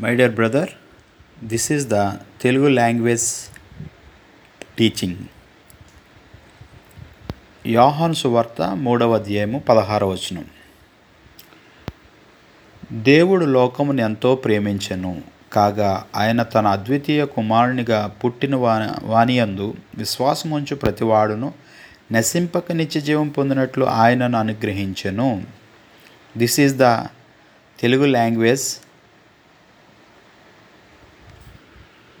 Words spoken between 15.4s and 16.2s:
కాగా